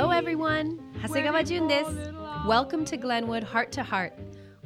[0.00, 0.78] Hello everyone!
[1.02, 1.90] 長谷川淳です。
[2.48, 4.12] Welcome to Glenwood Heart to Heart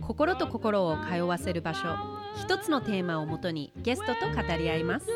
[0.01, 1.89] 心と心を通わせる場所
[2.41, 5.09] 一つのテーマをもとにゲストと語り合います。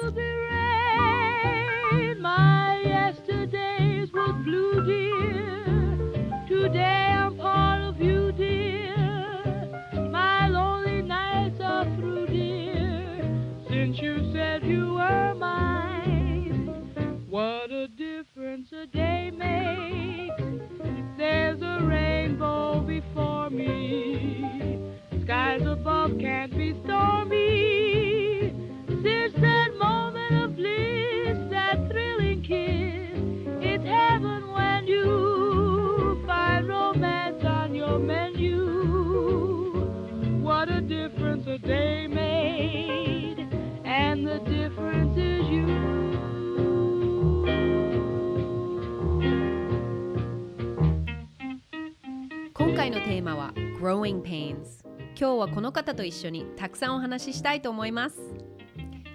[53.09, 54.85] テーマは Growing Pains
[55.19, 58.19] 今日はこの方と一緒にたくさんお話ししたいと思います。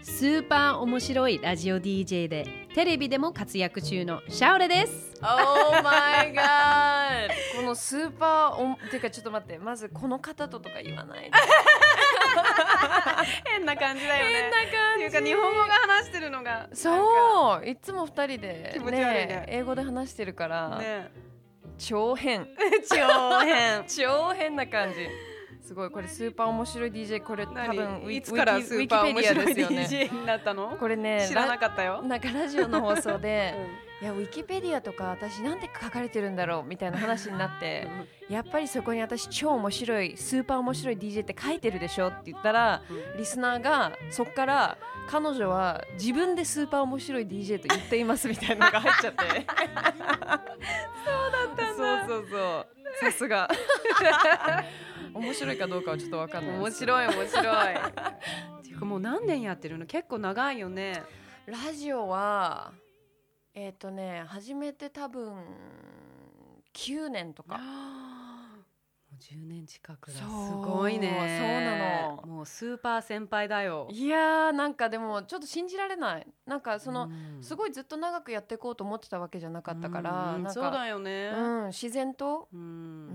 [0.02, 5.13] スーパー面白いラジオ DJ でテレビでも活躍中のシャオレです。
[5.22, 5.25] Oh
[5.83, 11.30] my god このスーパーおてかちょっと待ってまずこの方ととか言わない
[13.45, 14.31] 変な感じだよね。
[14.31, 14.66] 変な感
[15.02, 15.05] じ。
[15.05, 19.45] っていうか日本語が話してるのがそういつも二人で、ね。
[19.50, 21.32] 英語で話してるから、ね
[21.77, 22.47] 超変
[22.89, 25.07] 超変超変な感じ。
[25.61, 30.75] すごいこれスーパー面白い DJ これ多分ウィいつからスーパー面白い DJ になったの？
[30.77, 32.01] これね知らなかったよ。
[32.01, 33.53] ラなんかラジオの放送で
[34.03, 37.87] いやウィキペディアとか私なんて書かれてるんだろうみたいな話になって
[38.27, 42.81] やっぱりそこに私超面白いスーパー面白い DJ って書いてるでしょって言ったら
[43.17, 49.23] リスナーがそっから彼女は自分でスーパー面白い DJ と言っていますみたいなのが入っちゃって。
[49.23, 49.45] そうだ
[51.45, 52.07] ったんだ。
[52.07, 52.67] そうそうそう。
[52.99, 53.49] さすが。
[55.13, 57.25] 面白いかどうかはちょっとわかんない面白い面白い。
[57.25, 59.85] っていうかもう何年やってるの？
[59.85, 61.03] 結構長いよね。
[61.45, 62.73] ラジオは
[63.56, 65.36] えっ、とね始めて多分
[66.74, 67.58] 9年とか。
[67.58, 67.64] も
[69.14, 70.14] う10年近くだ。
[70.18, 71.09] すごいね。
[71.40, 72.36] そうなの。
[72.36, 73.88] もうスーパー先輩だよ。
[73.91, 76.28] いやーなんかでもちょっと信じられない。
[76.47, 77.44] なんかその、うん。
[77.44, 81.31] すごいずっと長くやっていこうと思ってたわけじゃなかったから、うんかそうだよね。
[81.35, 83.08] うん、自然と、ううん。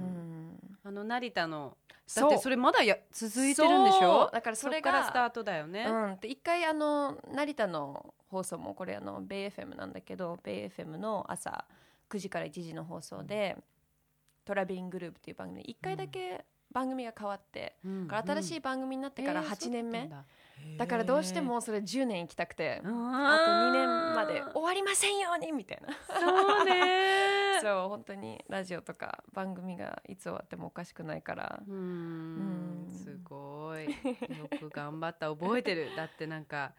[0.52, 1.76] ん、あの成田の。
[2.14, 4.30] だってそれまだや続いてるんでしそょう。
[4.32, 5.84] だからそそれがれからスタートだよね。
[5.84, 11.64] うん、で一回あの成田の放送もこれあのベイ FM なんだけどベイ FM の朝
[12.10, 13.56] 9時から1時の放送で
[14.44, 18.08] 「トラベリンググループ」っていう番組で一回だけ番組が変わって、うん。
[18.08, 20.86] だから新しい番組になってからえー8年目、そうだったんだ。
[20.86, 25.94] からどうしてもそれ10年行きたくて、あと2年まで終わりませんようにみたいな。
[26.20, 27.58] そうね。
[27.62, 31.60] そう本当にラジオとか番組がいつ終わってもおかしくないから。
[31.66, 32.88] ううんん。
[32.90, 33.86] すごい。
[33.86, 35.30] よく頑張った。
[35.30, 35.96] 覚えてる。
[35.96, 36.74] だってなんか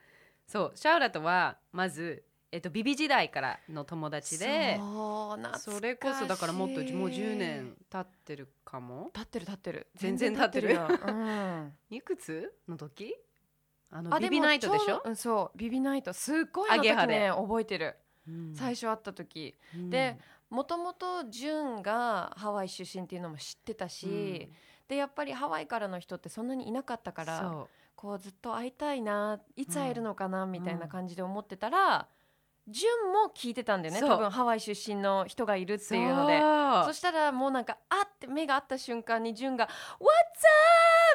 [0.49, 9.11] そうシャウラとはまず、えっと、ビビ時代からの友達でそれこそだからもっともう10年経ってるかも？
[9.13, 9.87] 経ってる経ってる。
[9.95, 13.15] 全然経ってるよ、うん、 いくつの時？
[13.91, 15.03] あのあビビナイトでしょ？
[15.05, 16.13] うんそうビビナイト。
[16.13, 17.19] すっごいあの時アゲハで。
[17.19, 17.95] ね覚えてる。
[18.27, 18.55] うん。
[18.55, 19.55] 最初会った時。
[19.75, 19.89] うん。
[19.91, 20.17] で
[20.49, 24.51] もともとジュンがハワイ出身っていうのも知ってたし、
[24.87, 32.07] でやっぱりハワイからの人ってそんなにいなかったからそうこうずっと会いたいないつ会えるのかな、みたいな感じで思ってたら、
[32.65, 36.39] ジュンも聞いてたんだよね多分ハワイ出身の人がいるっていうので。
[36.85, 39.67] そしたらもうなんかあって目が合った瞬間にジュンが
[39.99, 40.05] 「What's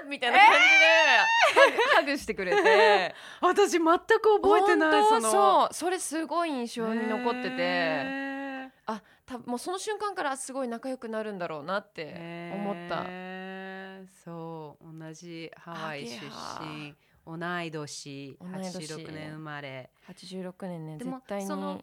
[0.03, 3.15] up!」みたいな感じで、ハグハグしてくれて。
[3.41, 5.31] 私全く覚えてないその。
[5.31, 5.75] そう。
[5.75, 7.57] それすごい印象に残ってて。
[7.59, 8.93] へー。
[8.93, 13.05] あたもうその瞬間からすごい仲良くなるんだろうなって思った。
[13.07, 14.25] へー。
[14.25, 14.44] そう
[14.81, 16.21] 同じハワイ出
[16.61, 16.95] 身
[17.27, 18.79] 同い年同い年。
[18.79, 19.91] 86年生まれ。
[20.09, 21.47] 86年ねでも絶対に。
[21.47, 21.83] その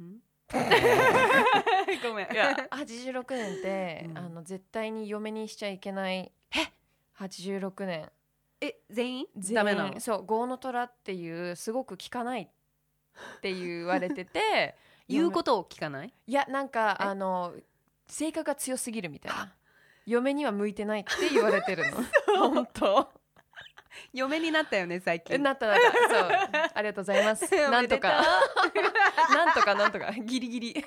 [0.00, 0.18] ん？
[2.02, 2.32] ごめん。
[2.32, 4.18] いや86年って、うん。
[4.18, 6.32] あの絶対に嫁にしちゃいけない。
[7.18, 8.10] 86年。
[8.60, 9.26] え全員？
[9.36, 9.54] 全員。
[9.54, 10.00] ダメなの？
[10.00, 14.76] そう郷の虎っていうすごく聞かないって言われてて
[15.08, 16.12] 言うことを聞かない？
[16.26, 17.04] いやなんかえ？
[17.04, 17.54] あの
[18.08, 19.54] 性格が強すぎるみたいな
[20.06, 21.98] 嫁には向いてないって言われてるの。
[22.38, 23.08] 本当。
[24.12, 26.08] 嫁になったよね最え近なったなった。
[26.08, 26.30] そう。
[26.74, 27.50] ありがとうございます。
[27.70, 28.22] なんとか。
[29.34, 30.12] なんとかなんとか。
[30.12, 30.84] ギリギリ。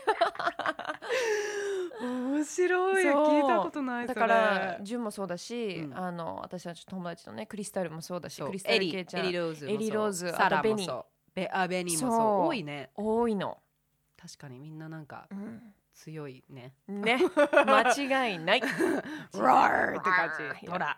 [2.01, 3.04] 面白い。
[3.04, 5.98] 聞いたことないだから純もそうだし、うん。
[5.98, 9.24] あの私たち友達のねクリスタルもそうだしクリスタエリエルケイちゃん。
[9.27, 9.75] リローズもそう。
[9.75, 11.06] エリローズサラもそう。
[11.36, 12.12] ベあベニもそう。
[12.12, 12.48] そう。
[12.48, 12.92] 多いね。
[12.95, 13.57] 多いの、
[14.18, 16.74] 確かにみんななんかうん強いね。
[16.88, 17.19] ね。
[17.51, 18.62] 間違いない。
[19.36, 20.31] Roar って感
[20.62, 20.66] じ。
[20.68, 20.98] ほ ほら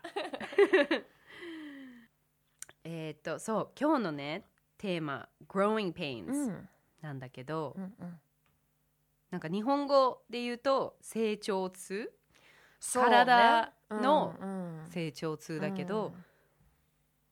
[2.83, 4.45] えっとそう今日のね
[4.77, 6.69] テーマ Growing う Pains ん。
[7.01, 8.21] なんだけど、うんうん。
[9.31, 12.03] なんか日本語で言うと成長痛？
[12.03, 12.11] ね。
[12.79, 14.87] 体のうんうん。
[14.87, 16.25] 成長痛だけど、うん。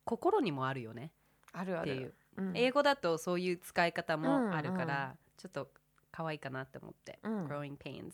[0.05, 1.11] 心にもあるよね
[1.53, 5.69] あるあるっていう、うん英語だとそういう使い方もあるから、ちょっと
[6.11, 7.45] 可愛いかなって思って、うん。
[7.47, 8.11] Growing Pains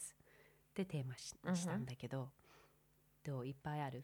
[0.75, 2.29] でテーマしうんうんしたんだけど、
[3.23, 3.47] どう？
[3.47, 4.03] いっぱいある？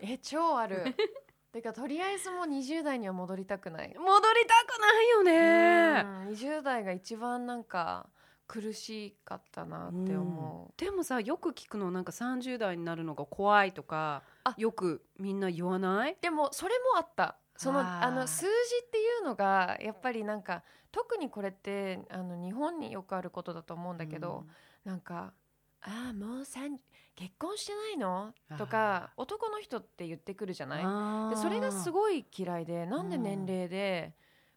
[0.00, 0.84] え超ある。
[1.52, 3.92] てかとりあえずもう20代には戻りたくない。
[3.92, 8.08] 戻りたくないよね、うん20代が一番なんか
[8.46, 14.54] 苦しかったなって思でもさよく聞くのなんか30代になるのが怖いとかあ。
[14.56, 18.10] よくみんな言わない、うでもそれもあったそのあ。
[18.10, 18.48] の数字
[18.86, 24.46] っていうのがやっぱりなんか特にこれってあの日本によくあることだと思うんだけど、
[24.84, 25.32] なんか
[25.82, 26.78] 「ああもう30
[27.14, 30.80] 結婚してないの?」とか男の人って言ってくるじゃな
[31.28, 31.34] い？
[31.34, 34.14] でそれがすいごい嫌いでなんで年齢で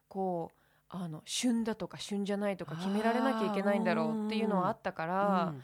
[0.08, 0.56] こう
[0.88, 5.54] あの旬だとか旬じゃないとか決められなきゃいけないんだろうっていうのはあったから、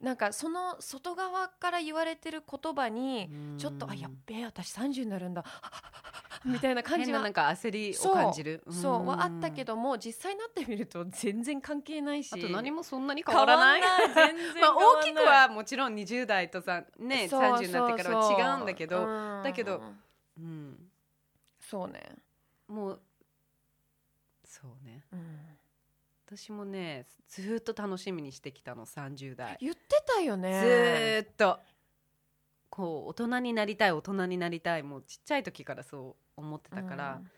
[0.00, 5.44] なんかその外側から言われてる言葉にちょっと、あやっべえ私30になるんだ
[6.44, 8.62] みたいな感じは変ななんか焦りを感じる。
[8.70, 12.32] そうはあったけどども実際になってみると全然関係ないし。
[12.32, 13.82] あと何もそんなに変変わわらない。
[14.14, 19.06] 全然 まあ大きくはもちろん20代とさねそう30になってからは違うんだけど。
[19.06, 19.42] うん。
[19.42, 19.82] だけど
[20.38, 20.90] うん。
[21.60, 22.16] そうね、
[22.66, 23.00] もう
[24.42, 25.04] そうね。
[25.12, 25.58] うん。
[26.26, 31.58] 私もねずーっと楽しみにしてきたの30代言ってたよずねーっと。
[32.70, 37.30] こう大人になりたい大人になりたいもうちっちゃい時からそう思ってたから、うん。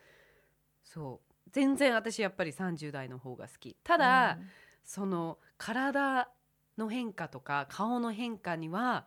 [0.83, 1.49] そう。
[1.51, 3.75] 全然私やっぱり30代の方が好き。
[3.83, 4.47] ただ、うん。
[4.83, 6.29] その体
[6.77, 9.05] の変化とか顔の変化には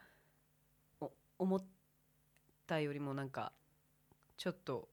[1.01, 1.65] お思っ
[2.67, 3.53] たよりもなんか
[4.37, 4.89] ちょっと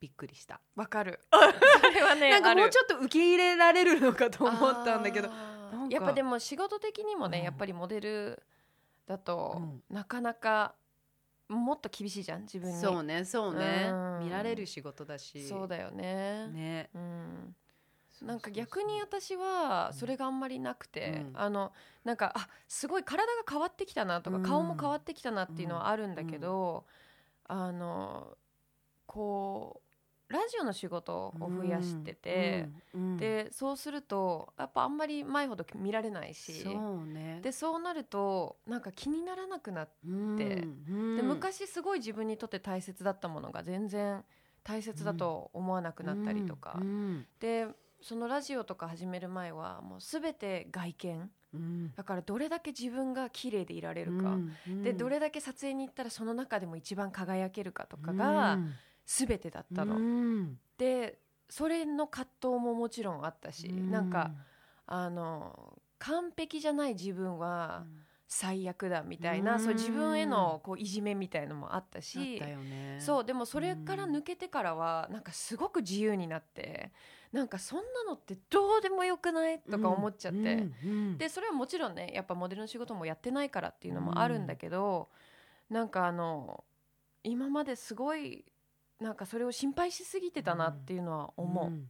[0.00, 1.20] びっくりした、わかる。
[1.30, 5.30] それはね なんかもうちょっと受け入れられるのかと思ったんだけど
[5.90, 8.42] やっぱでも仕事的にもね、うんやっぱりモデル
[9.06, 9.82] だと、うん。
[9.88, 10.74] なかなか
[11.48, 12.80] もっと厳しいじゃん自分に。
[12.80, 13.88] そうねそうね。
[13.88, 14.24] うん。
[14.24, 15.46] 見られる仕事だし。
[15.46, 16.48] そうだよね。
[16.48, 16.90] ね。
[16.94, 17.56] うん。
[18.22, 21.40] なんか逆に私はそれがあんまりなくて、うん。
[21.40, 21.72] あの
[22.04, 24.42] なんかあすごい体が変わってきたなとか、うん。
[24.42, 26.84] 顔も変わってきたなっていうのはあるんだけど、
[27.46, 28.36] あの
[29.06, 29.85] こう
[30.28, 33.00] ラジオの仕事を増やしてて、うん。
[33.00, 33.16] うん。
[33.16, 37.40] でそうするとやっぱあんまり前ほど見られないしそうね。
[37.42, 41.16] でそうなるとなんか気にならなくなって、うん。
[41.16, 41.28] でうん。
[41.28, 44.24] 昔すごい自分にとって大切だったものが全然
[44.62, 47.26] 大切だと思わなくなったりとか、うん。
[47.40, 47.68] で
[48.02, 51.30] そのラジオとか始める前はもう全て外見。
[51.54, 51.92] うん。
[51.96, 54.38] だからどれだけ自分が綺麗でいられるか、
[54.68, 54.82] うん。
[54.82, 58.58] でどれだけ撮影に行ったらその中でも一番輝けるかとかが
[59.06, 59.96] 全てだったの。
[59.96, 60.58] うん。
[60.76, 61.18] で
[61.48, 63.90] それの葛藤ももちろんあったし、うん。
[63.90, 64.32] なんか
[64.86, 67.86] あの完璧じゃない自分は
[68.28, 69.60] 最悪だみたいな、うん。
[69.60, 72.98] そう自分へのこういじめみたいのもあったあしね。
[73.00, 76.90] そうでもそれから抜けてからはなんかすごく自由になって
[77.32, 85.08] なんかそんなのってどうでもよくないとか思っちゃって、うんうんでそれはもちろんねやっぱモデルの仕事もやってないからっていうのもあるんだけど、
[85.70, 86.64] なんかあの
[87.22, 88.44] 今まですごい
[89.00, 91.88] なんかそれを心配しすぎてたなっていうのは思う、ん。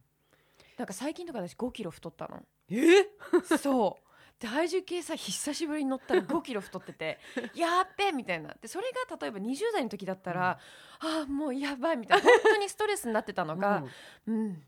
[0.77, 2.43] なんか最近とか私5キロ太ったの。
[2.71, 3.07] え？
[3.59, 4.07] そう。
[4.39, 7.19] 体重計さ久しぶりに乗ったら5キロ太ってて
[7.57, 8.55] やっべみたいな。
[8.61, 10.59] でそれが例えば20代の時だったら、
[10.99, 12.25] ああもうやばいみたいな。
[12.25, 13.85] 本当にストレスになってたのが、
[14.27, 14.63] うん、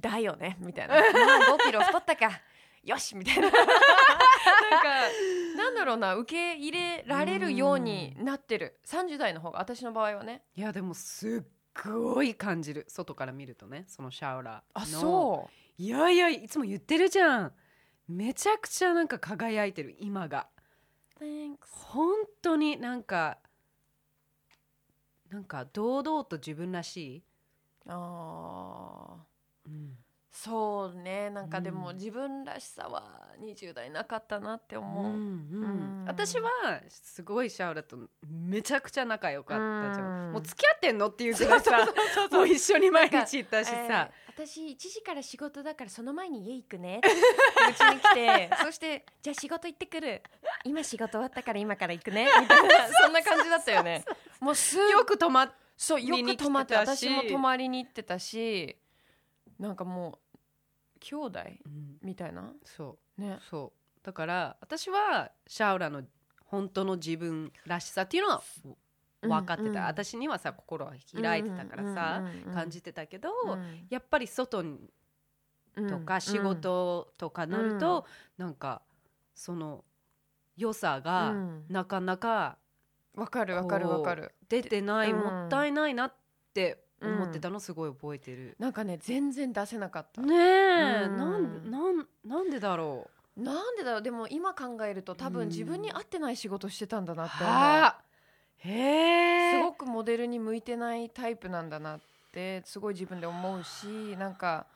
[0.00, 2.40] だよねみたいな、 まあ、5キロ太ったか。
[2.82, 3.42] よしみたいな。
[3.42, 3.58] なんか
[5.60, 8.80] なんだろうな受け入れられるようになってる。
[8.86, 10.42] 30代の方が私の場合はね。
[10.56, 12.86] いやでもすっごい感じる。
[12.88, 15.82] 外から見るとねそのシャオラあのそう。
[15.82, 17.52] いやいやいつも言ってるじゃん。
[18.08, 20.48] めちゃくちゃなんか輝いてる今が。
[21.20, 23.38] Thanks 本当になんか
[25.28, 27.22] なんか堂々と自分らしい、
[27.86, 29.70] あー。
[29.70, 29.98] うん
[30.32, 31.28] そうね。
[31.30, 33.02] なんかでもうん自分らしさは
[33.42, 36.04] 20代なかったなって思う、うんうん。
[36.06, 36.48] 私は
[36.88, 40.26] すごいシャオラとめちゃくちゃ仲良かったじゃん。
[40.26, 40.32] うん。
[40.34, 41.72] もう付き合ってんのっていうくらいさ
[42.30, 46.98] もう一緒に毎日行ったしさ、えー私1時から仕事だからその前に家行くね。
[46.98, 50.22] ってうちに来て そしてじゃあ仕事行ってくる。
[50.64, 52.26] 今仕事終わったから今から行くね。
[52.40, 52.68] みたいな
[53.02, 54.04] そんな感じだったよね。
[54.38, 58.76] もうすっよく泊まっそうよく泊まって私も泊まりに行ってたし
[59.60, 60.38] なんかもう
[61.00, 61.98] 兄弟うん。
[62.02, 62.52] みたいな？
[62.64, 63.38] そね。
[63.40, 63.44] う。
[63.48, 66.02] そだから私はシャウラの
[66.46, 68.42] 本当の自分らしさっていうのは
[69.22, 69.76] 分かってた、うん。
[69.76, 72.22] うん私にはさ心は開いてたからさ、
[72.54, 73.86] 感じてたけど、うん。
[73.90, 74.90] やっぱり外に
[75.88, 78.06] とか仕事とかなると、
[78.38, 78.82] なんか
[79.34, 79.84] その
[80.56, 81.64] 良さがうん。
[81.68, 82.56] なかなか
[83.14, 84.34] わかるわかるわかる。
[84.48, 85.20] 出てない、うん。
[85.20, 86.14] もったいないなっ
[86.54, 88.56] て思ってたのすごい覚えてる。
[88.58, 90.20] なんかね全然出せなかった。
[90.22, 91.16] ねえ、うん。
[91.16, 93.42] なんなんなんでだろう。
[93.42, 94.02] なんでだろう。
[94.02, 95.32] でも今考えると多うん。
[95.32, 97.54] 分自分に合ってない仕事してたんだなって思う。
[97.54, 98.02] はあ。
[98.58, 99.52] へえ。
[99.52, 102.00] すごくモデルに向いてないタイプなんだなっ
[102.32, 103.86] てすごい自分で思うし
[104.18, 104.66] なんか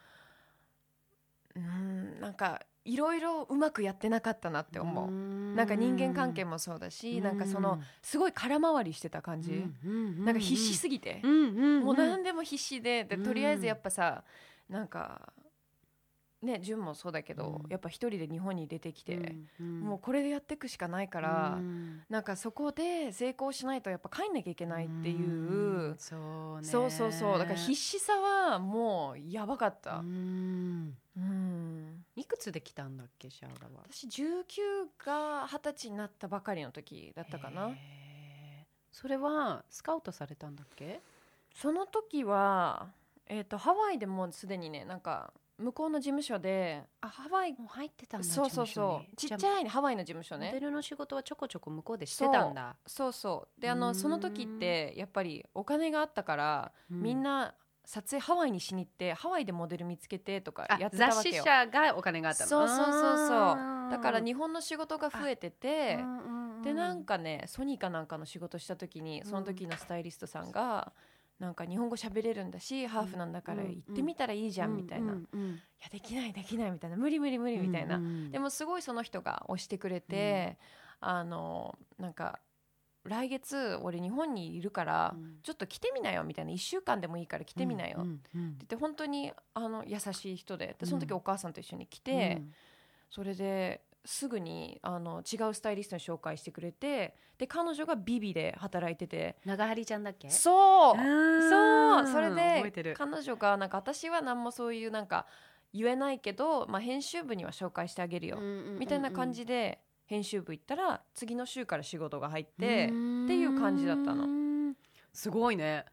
[1.55, 5.11] うんなんかいろいろうまくやってなかったなって思う。
[5.55, 9.65] なんか人間関係もそうだしなんかそのすごい空回りしてた感じ。
[9.83, 11.21] なんか必死すぎて。
[11.25, 13.05] もう何でも必死で。
[13.05, 14.23] でとりあえずやっぱさ
[14.69, 15.33] なんか
[16.45, 17.71] ね純もそうだけどうん。
[17.71, 21.59] やっぱ一人で日本に出てきてももうこれでやっていくしかないから
[22.09, 25.95] なんかそこで成功しないとやっぱ帰んなきゃいけないっていう。
[25.99, 26.67] そうね。
[26.67, 27.39] そうそうそう。
[27.39, 29.97] だから必死さはもうやばかった。
[29.97, 30.97] うん。
[31.17, 32.05] うん。
[32.17, 33.85] いくつで来たんだっけシャオラは？
[33.91, 37.69] 私19が二十歳になったばかりの時だったかな。
[37.69, 41.01] へえそれはスカウトされたんだっけ？
[41.55, 42.89] その時は
[43.27, 50.49] えっとハワイでもうすでにねなんか向こうの事務所であハワイもう入ってたんだそうそうそうちっちゃいハワイの事務所ね。
[50.49, 52.77] モデルの仕事はちょこちょこ向こうでしてたんだ。
[52.87, 61.45] そうそうであのその時ってやっぱりお金があったからみんなな撮影ハワイにしに行ってハワイでモデル見つけてとかやってた雑誌わけよ。
[61.45, 62.49] 社がお金があったの。
[62.49, 63.91] そうそうそうそう。
[63.91, 70.93] だから日本の仕事が増えててうんうんうんでなんかねソニーかなんかの仕事した時にその時のスタイリストさんが
[71.45, 73.71] なんか日本語喋れるんだしハーフなんだからうん。
[73.71, 75.21] 行ってみたらいいじゃんみたいな「いや
[75.91, 80.59] できないできない」みたいな「無理無理無理」みたいなでもすごいその人が押してくれて
[81.01, 82.41] あのなんか
[83.05, 85.39] 来月俺日本にいるからうん。
[85.43, 86.53] ちょっと来てみなよみたいな。
[86.53, 87.99] 1週間でもいいから来てみなよ。
[88.01, 90.75] って言って本当にあの優しい人で。
[90.79, 91.17] でその時うん。
[91.19, 92.53] お母さんと一緒に来うて、ん。
[93.11, 99.37] それですぐにあの違うスタイリストに紹介してくれてで彼女がビビで働いてて。
[99.45, 100.31] 長張ちゃんだっけ？
[100.31, 100.97] そう。
[100.97, 101.01] そ
[102.05, 102.13] そう。
[102.13, 102.31] それ
[102.73, 105.27] で彼女がなんか私は何もそういうなんか
[105.73, 114.27] 言えないけど、まあ、編集部には紹介してあげるよ、みたいな感じで編集部行ったら次の週から仕事が入ってっていう感じだったの。
[114.27, 114.75] の
[115.13, 115.85] すごいね。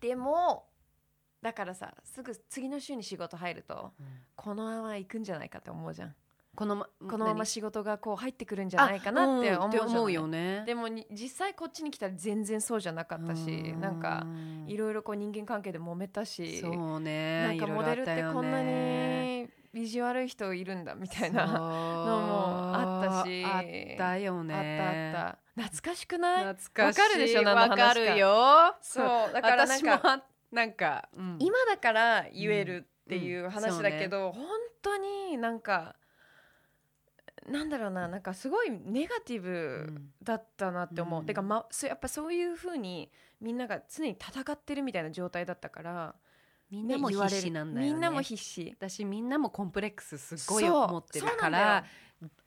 [0.00, 0.66] でも
[1.42, 3.92] だからさすぐ次の週に仕事入ると
[4.34, 6.14] このまま行くんじゃないかって思うじゃん
[6.56, 10.62] このまこのまま仕事がこう入ってくるんじゃないかなって思う思うよね。
[10.66, 14.26] でもに実際こっちに来たら全然そうじゃなかったしなんか
[14.66, 17.42] いろいろこう人間関係で揉めたしそうね。
[17.46, 21.58] なんかモデルってこんなにビジュアルい人いるんだみたいなのも
[22.76, 24.54] あったしあったよね。
[24.54, 25.62] あったあった。
[25.70, 26.44] 懐かしくない？
[26.46, 28.74] わかるでしょわかるよ。
[28.80, 29.32] そう。
[29.32, 31.36] だからなんかなんか、うん。
[31.40, 34.46] 今だから言えるっていう話だけど、本
[34.82, 35.96] 当になんか
[37.48, 40.12] なんだろうななんかすごいネガティうブん。
[40.22, 41.26] だったなって思う、うん。
[41.26, 43.10] てか、ま、そうやっぱそういうふうに
[43.40, 46.14] みんなが常に戦ってるみたいな状態だったから
[46.70, 47.92] みんなも必死なんだよね。
[47.92, 48.74] みんなも必死。
[48.78, 50.88] 私みんなもコンプレックスすごいそう。
[50.88, 51.84] 持ってるから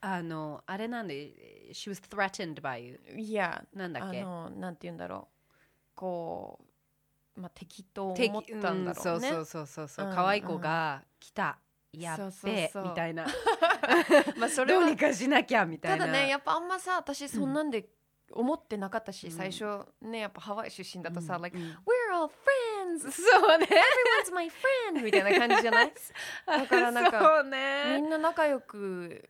[0.01, 4.21] あのあれなんで she was threatened by you よいやなんだっけ？
[4.21, 5.37] あのなんて言うんだろう。
[5.93, 6.59] こ
[7.35, 10.15] う、まあ、敵と敵思ったんだろうね、うんそうそうそうそう、うん。
[10.15, 11.59] 可愛い子が来た、
[11.93, 13.25] やっそうそうべみたいな
[14.37, 16.05] まあそれはどうにかしなきゃみたいな。
[16.05, 17.87] ただねやっぱあんまさ私そんなんで
[18.33, 19.31] 思ってなかったし、うん。
[19.33, 19.65] 最初
[20.01, 21.63] ねやっぱハワイ出身だとさ、うん like うん。
[21.63, 21.73] we're
[22.13, 23.09] all friends.
[23.11, 23.65] そうね。
[23.65, 25.93] Everyone's my friend みたいな感じじゃない？
[26.45, 29.29] だからなんかそうみねんな仲良く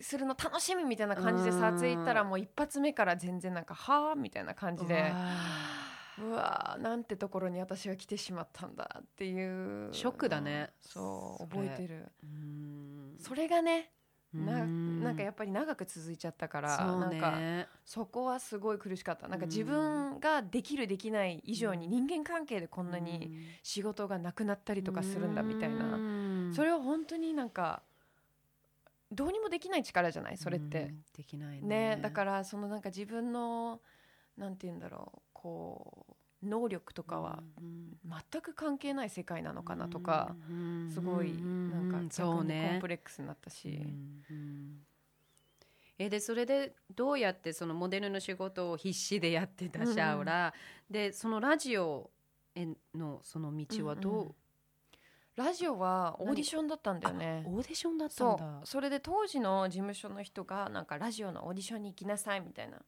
[0.00, 1.60] するの楽しみみたいな感じでうん。
[1.60, 5.12] 撮影行ったらもう一発目から全然なんかはあみたいな感じで
[6.22, 9.92] うわーなんてところに私は来てしまったんだっていう。
[9.92, 10.70] ショックだね。
[10.80, 11.48] そう。
[11.48, 13.90] 覚えてるうんそれがね
[14.32, 15.02] なうん。
[15.02, 19.28] なんかやっぱり長く続いちゃったからそうなんかねそこはすごい苦しかった。
[19.28, 19.50] なんかうん。
[19.50, 23.30] 自分ができるできない以上に人間関係でこんなに
[23.62, 25.96] 仕事がなくなったりとかするんだみたいな。
[25.96, 27.82] なそれは本当になんか
[29.12, 30.36] どうにもできない力じゃない？
[30.36, 30.94] それって。
[31.16, 33.80] できないねだからそのなんか自分の
[34.36, 36.09] なんて言うんだろうこう
[36.42, 37.42] 能力とかは
[38.04, 40.34] 全く関係ない世界なのかなとか
[40.92, 43.68] すごいなんか逆にコンプレックスになったし。
[43.68, 44.86] うんうん。
[45.98, 50.54] えでそれでどうやってそのモデルの仕事を必死でやってたシャオラ、
[50.88, 52.10] でそのラジオ
[52.54, 54.34] へのその道はどう、うんうん。
[55.36, 57.44] ラジオはオーディションだったんだよね。
[57.46, 58.60] オーディションだったんそだう。
[58.64, 62.78] それで当時の事務所の人がなんかラジオのオーディションに行きなさいみたいな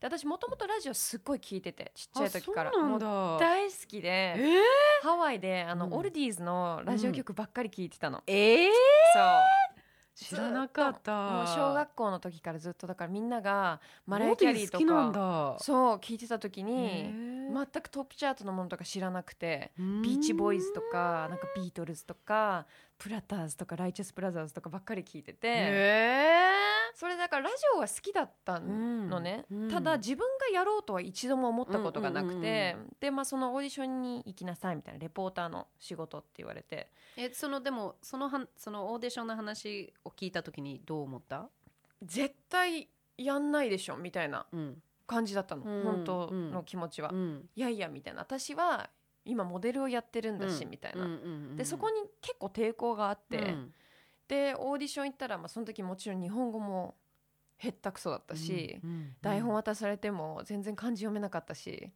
[0.00, 2.72] で私もともとラジオすっごい聞いててちっちゃい時から。
[2.72, 3.38] もうだ。
[3.38, 4.60] 大好きでえ
[5.02, 5.94] ハワイであの、うん。
[5.94, 8.68] オルディーズのラジオ曲ばっかり聞いてたの、えー
[9.12, 9.70] そう。
[10.14, 11.12] 知らなかった。
[11.12, 15.56] もう小学校の時からずっとだからみんながマライア・キャリーとかだ。
[15.60, 17.50] そう聞いてた時へにー。
[17.50, 20.02] 全くトップチャートのものとか知らなくてうん。
[20.02, 22.66] ビーチボーイズとかなんかビートルズとか
[22.98, 26.52] プラターズとかライチェスブラザーズとかばっかり聞いててへ
[26.94, 29.62] それだからラジオは好きだったのね、うん。
[29.64, 29.70] うん。
[29.70, 36.90] ただ自分がやろうとは一度も思ったことがなくて、うんうんでまあそのオーディションに行きなさいみたいなレポーターの仕事って言われて。
[37.16, 41.48] ーえそのでもそのはんそのオーディションの話を聞いた時にどう思った？
[42.02, 44.82] 絶対やんないでしょみたいなうん。
[45.06, 47.48] 感じだったの、うん本当の気持ちは、うん。
[47.56, 48.20] いやいやみたいな。
[48.20, 48.90] 私は
[49.24, 51.04] 今モデルをやってるんだし、みたいな、
[51.56, 53.74] でそこに結構抵抗があって、うん
[54.30, 56.94] でオーディション行ったら、まあ、その時もちろん日本語も
[57.58, 61.90] へったくそだったし、うん台本渡されても全然漢字読めなかったし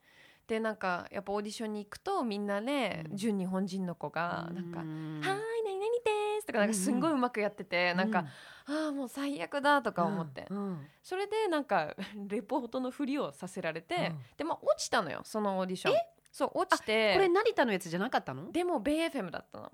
[0.49, 3.17] でなんかやっぱオーディションに行くとみんなね、うん。
[3.17, 8.27] 純日本人の子がなんか「はうんーい何々です」とかなんかすんごいうまくやってて、なんか、
[8.67, 10.87] ああもう最悪だとか思って、うんうん。
[11.03, 11.97] それでなんか
[12.29, 14.19] レポートのふりをさせられて、うん。
[14.37, 15.95] でまあ落ちたのよそのオーディション
[16.35, 17.15] そう落ちて。
[17.15, 18.51] これ成田のやつじゃなかったの？
[18.51, 19.73] でもベイ FM だったの。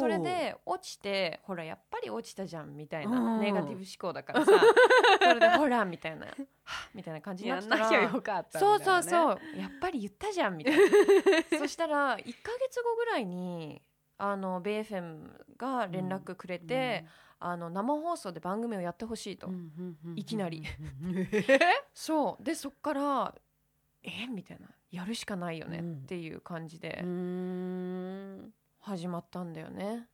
[0.00, 3.12] それで落ちてほらやっぱり落ちたじゃんみたいうん。
[3.12, 4.52] なネガティブ思考だからさ。
[5.20, 6.26] それでほらみたいな。
[6.94, 7.86] みたいな感じになやってたら。
[7.86, 9.38] んなきゃよかったそうそううそう。
[9.58, 10.80] やっぱり言ったじゃんみたいな。
[11.58, 13.82] そしたら1か月後ぐらいに
[14.16, 15.28] あのベイ FM
[15.58, 17.04] が連絡くれて、
[17.38, 19.50] あの生放送で番組をやってほしいと、
[20.16, 20.62] いきなり。
[21.92, 22.42] そう。
[22.42, 23.34] でそっから
[24.02, 25.92] えみたいなやるしかないよねうん。
[25.94, 28.52] っていう感じでうん。
[28.80, 30.06] 始まったんだよね、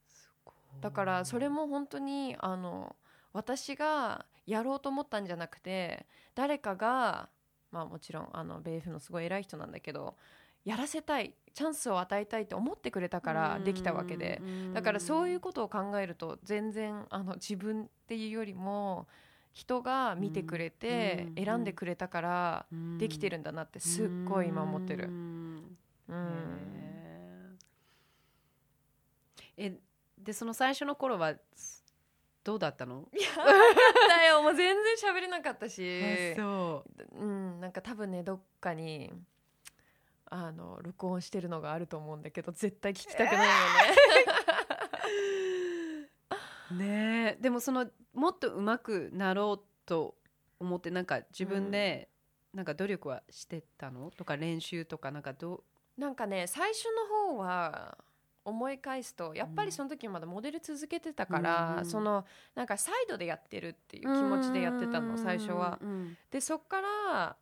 [0.80, 2.96] だからそれも本当にあの
[3.32, 7.28] 私がやろうと思ったんじゃなくて誰かが
[7.70, 10.16] まあもちろんあのベイフのすごい偉い人なんだけど
[10.64, 14.42] やらせたいチャンスを与えたいって思ってくれたからできたわけで。
[14.74, 19.06] だからそういうことを考えると全然あの自分っていうよりも
[19.56, 22.66] 人が見てくれてうん選んでくれたから
[22.98, 25.04] できてるんだなってすっごい今思ってる。
[25.04, 25.10] う。
[26.14, 27.58] ん。
[29.56, 29.78] え
[30.18, 31.32] でその最初の頃は
[32.44, 33.08] どうだったの？
[34.08, 34.42] だよ。
[34.42, 36.34] もう全然喋れなかったし。
[36.36, 36.84] そ
[37.18, 39.10] うん、なんか多分ねどっかに
[40.26, 43.46] あの録音してるのがあると思うんだけど絶対聞きたくないよね。
[46.70, 47.42] うねえ。
[47.42, 50.16] でもそのもっと上手くなろうと
[50.58, 52.08] 思ってなんか自分で
[52.54, 54.10] なんか努力はしてたの？
[54.10, 55.64] とか練習とかなんかど
[55.98, 56.00] う？
[56.00, 56.86] なんかね最初
[57.24, 57.98] の方は
[58.44, 62.24] 思い返すとやっぱりその時まだモデル続けてたから、うんその
[62.54, 65.78] なんかサイドでやってるっていう気持ちでやってたの最初は。
[65.82, 67.36] うんでそっから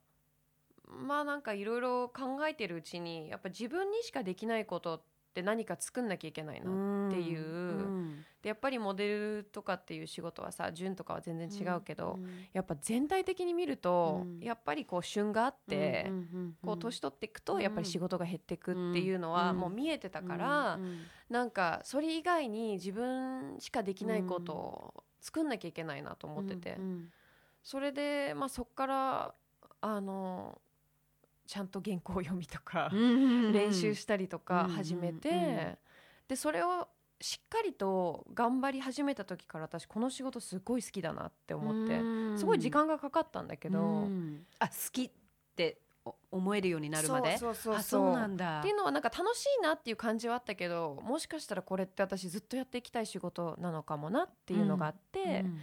[0.87, 5.05] まあなんかいろいろ考えてるうちにやっぱ自分にしかできないことって
[5.43, 7.41] 何か作んなきゃいけないなっていう。
[7.41, 8.25] うん。
[8.43, 12.29] でやっぱりモデルとかっていう仕事はさ順とかは全然違うけど、うん。
[12.53, 14.41] やっぱ全体的に見ると、うん。
[14.41, 16.11] やっぱりこう旬があって、
[16.65, 17.63] こう年取っていくとうん。
[17.63, 19.59] やっぱり仕事が減っていくっていうのはうん。
[19.59, 20.99] もう見えてたから、うんうん
[21.31, 27.09] なんかそれ以外に自分しかできないことを作んなきゃいけないなと思ってて、うん。
[27.63, 29.35] それで、まあ、そっから
[29.81, 30.61] あの
[31.47, 35.79] ちゃんと原稿読みとか、うん練習したりとかうん始めて、
[36.29, 36.89] でそれを
[37.21, 42.39] しっかりと頑張り始めた時から私この仕事すごい好きだなって思って、うん。
[42.39, 44.45] すごい時間がかかったんだけど、うん。
[44.59, 45.11] あ好きっ
[45.55, 47.39] てお思えるようになるまで？
[47.39, 47.75] そうそうそう。
[47.77, 48.61] あそうなんだ。
[48.61, 55.61] っていうのはなんか楽しいなっていう感じはあったけどもしかしたらこれって私ずっとやっていきたい仕事なのかもなっていうのがあって、うん。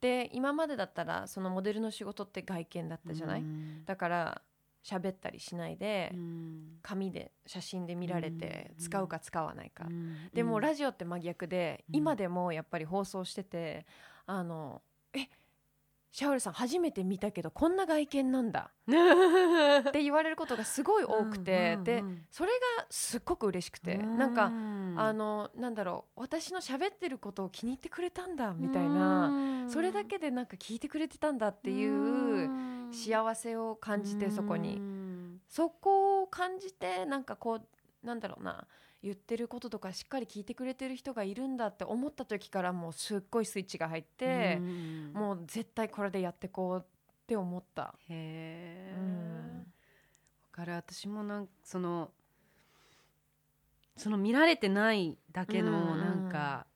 [0.00, 3.84] で今までだったらそのモデルの仕事って外見だったじゃない、うん。
[3.84, 4.42] だから
[4.84, 6.78] 喋ったりしないで、うん。
[6.82, 8.84] 紙で写真で見られてうん。
[8.84, 10.30] 使うか使わないか、うん。
[10.34, 11.96] でもラジオって真逆で、うん。
[11.96, 13.86] 今でもやっぱり放送してて
[14.26, 14.82] あの
[15.14, 15.28] え
[16.12, 18.70] シャウルさん初めて見たけどこんな外見なんだ
[19.88, 32.48] って言われることがすごい多くて、でそれがすっごく嬉しくて、なんかあのなんだろう私の喋ってることを気に入ってくれたんだみたいな、それだけでなんか聞いてくれてたんだっていう
[32.90, 34.82] 幸せを感じてそこに、
[35.48, 37.60] そこを感じてなんかこ
[38.02, 38.66] うなんだろうな
[39.02, 44.62] 言ってることとかしっかり聞いてくれてる人がいるんだって思った時からもうすっごいスイッチが入って、
[45.12, 47.94] もう絶対これでやってこうって思った。
[48.08, 49.62] へえ、うん。
[49.64, 49.68] だ
[50.52, 52.10] から私もなんかその
[53.96, 56.00] その見られてないだけうんのうん。
[56.00, 56.66] なんか、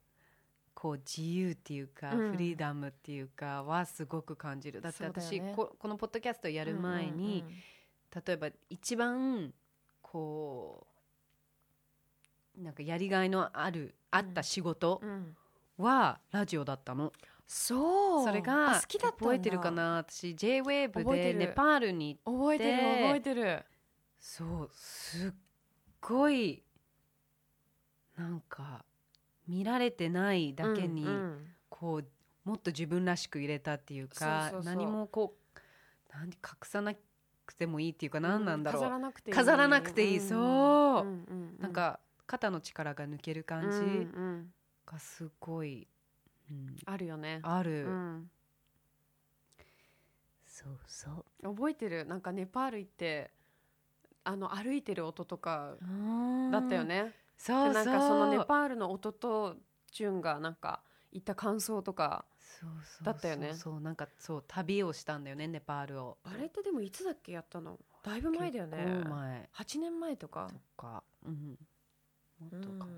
[0.80, 2.30] こう自由っていうか、うん。
[2.30, 4.80] フリーダムっていうかはすごく感じる。
[4.80, 5.52] だって私、ね。
[5.56, 7.42] ここのポッドキャストやる前に、
[8.14, 9.52] 例えば一番
[10.00, 10.86] こ
[12.56, 15.02] うなんかやりがいのあるあった仕事
[15.78, 17.12] はラジオだったの、
[17.44, 18.24] そう。
[18.24, 19.96] それがあ好きだ覚えてるかな？
[19.96, 23.64] 私 JWAVE でネパールに覚えてるで覚えてる。
[24.20, 25.32] そうすっ
[26.00, 26.62] ごい
[28.16, 28.84] なんか
[29.48, 31.46] 見られてないだけに、うんうん。
[31.68, 35.58] こうもっと自分らしく入れたっていうか何もこう
[36.12, 36.32] 何隠
[36.62, 36.94] さな
[37.44, 38.98] くてもいいっていうか何なんだろう、飾ら
[39.68, 40.14] なくていい。
[40.14, 40.20] いい。
[40.20, 40.38] そう。
[40.38, 41.58] うんうんうん。
[41.60, 44.52] なんか肩の力が抜ける感うんうじん。
[44.86, 45.86] がすごい、
[46.50, 46.76] うん。
[46.86, 47.40] あるよね。
[47.42, 48.30] ある、うん。
[50.46, 51.54] そうそう。
[51.54, 52.04] 覚えてる？
[52.06, 53.30] なんかネパール行って
[54.24, 55.74] あの歩いてる音とか
[56.50, 57.84] だったよねそうそう。
[57.84, 59.56] でなんかそのネパールの音と
[59.90, 62.26] ジュンがなんか言った感想とか
[63.02, 63.50] だったよね。
[63.50, 66.18] そうそうなんかそう旅をしたんだよねネパールを。
[66.24, 67.78] あれってでもいつだっけやったの？
[68.02, 68.76] だいぶ前だよね。
[68.76, 69.48] 結構前。
[69.54, 70.48] 8年前とか？
[70.76, 71.58] とか、うん、
[72.40, 72.92] もっとかな、うん。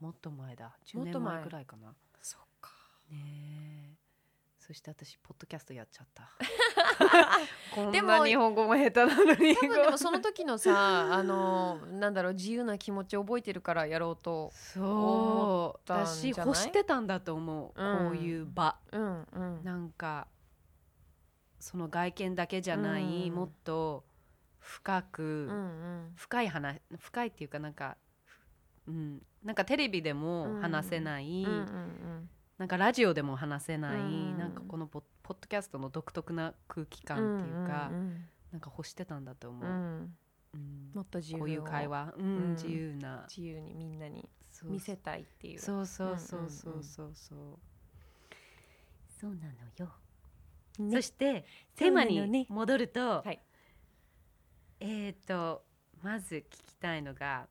[0.00, 0.76] もっと前だ。
[0.86, 1.34] 10年もっと前。
[1.36, 1.94] 前ぐらいかな。
[2.20, 2.70] そっか。
[3.10, 3.73] ねえ
[4.66, 6.30] そして私ポッドキャストやっちゃった。
[7.74, 9.54] こんでもな日本語も下手なのに。
[9.54, 10.72] 多分でもその時のさ
[11.12, 15.86] あのなんだろう自由な気持ち覚えてるからやろうとそう。
[15.86, 16.32] たんじゃない？
[16.32, 18.78] 私欲してたんだと思う、うんこういう場。
[18.90, 19.64] うんうん。
[19.64, 20.28] なんか
[21.60, 23.34] その外見だけじゃない、うん。
[23.34, 24.06] もっと
[24.60, 25.54] 深く、うんう
[26.08, 26.12] ん。
[26.16, 27.98] 深い話深いっていうかなんか、
[28.88, 34.38] うん、なんかテレビでも話せない、うんうんなんかラジオでも話せない、うん。
[34.38, 40.16] なんかこのポッポッドキャストの独特な空気うん感っていうか、んなんか欲してたんだと思う、うん。
[40.54, 40.90] うん。
[40.94, 41.38] もっと自由を。
[41.40, 42.50] こういう会話、うんうん。
[42.52, 43.26] 自由な。
[43.28, 45.58] 自由にみんなにそう見せたいっていう。
[45.58, 46.48] そうそうそううんう。
[46.48, 47.38] んうんそうそうそう
[49.20, 49.90] そうなのよ、
[50.78, 50.92] ね。
[50.92, 53.40] そしてテーマに戻ると、はい。
[54.80, 55.64] えっ、と
[56.02, 57.48] まず聞きたいのが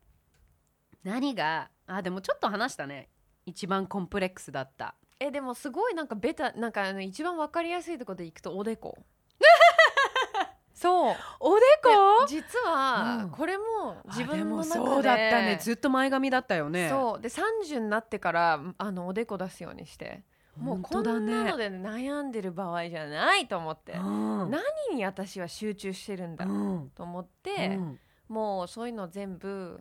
[1.02, 3.08] 何があでもちょっと話したね
[3.46, 4.94] 一番コンプレックスだった。
[5.20, 8.98] えでもすごいなんかベタなんかあの一番わかりやすいところでいくとおでこ。
[10.74, 11.14] そう。
[11.40, 11.90] おでで
[12.28, 13.30] 実はうん。
[13.30, 13.64] これも
[14.06, 14.72] 自分の中で。
[14.72, 15.58] そうだったね。
[15.60, 16.88] ずっと前髪だったよね。
[16.88, 17.20] そう。
[17.20, 20.24] で30になってからあのおでこ出すようにして。
[20.56, 21.18] もうこんな
[21.50, 23.92] ので悩んでる場合じゃないと思って。
[23.92, 24.50] うん。
[24.50, 24.62] 何
[24.94, 26.90] に私は集中してるんだうん。
[26.90, 28.00] と思ってうん。
[28.28, 29.80] もうそういうの全部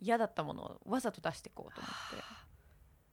[0.00, 2.24] 嫌だったものをわざと出していこうと思って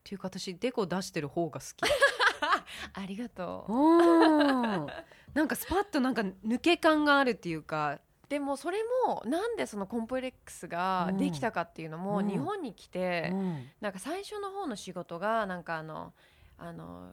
[0.03, 1.83] っていうか私デコ出してる方が好き。
[2.93, 3.73] ありがとう。
[3.73, 4.87] うん
[5.33, 7.99] なんかスパッとなんか抜け感があるっていうか。
[8.27, 12.27] でもそれもなんでそのコンプレックスができたかっていうのも、うん。
[12.27, 13.69] 日本に来て、うん。
[13.79, 16.13] なんか最初の方の仕事がなんかあの
[16.57, 17.11] あの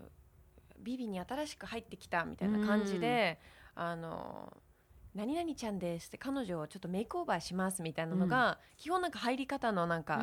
[0.78, 3.38] ビビに新しく入ってきたみたいな感じで、
[3.74, 4.52] あの
[5.14, 10.22] 何々ちゃんですって彼女をちょっとメイクオーバーしますみたいなのが、基本なんか入り方のなんか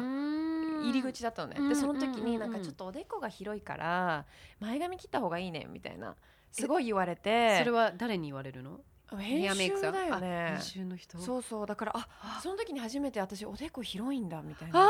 [0.82, 4.26] 入入り口だったのね、うんでその時になんかちょっとおでこが広いから
[4.60, 6.16] 前髪切った方がいいねみたいな
[6.52, 7.60] すごい言われて。
[7.60, 8.80] それは誰に言われるの？
[9.18, 10.50] 編集だよあね。
[10.54, 11.18] 編集の人？
[11.18, 11.66] そうそう。
[11.66, 12.40] だからああ。
[12.42, 14.82] その時に初めて私おでこ広いんだみたいあな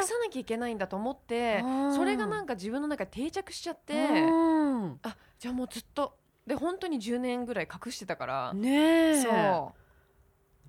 [0.00, 1.94] 隠さなきゃいけないんだと思ってー。
[1.94, 3.94] それがなんか自分の中で定着しちゃって。
[3.94, 4.98] うん。
[5.02, 8.52] あじゃあもうずっとで本当に10年ぐらい隠してたから。
[8.54, 9.22] ねえ。
[9.22, 9.32] そう。
[9.32, 9.72] だ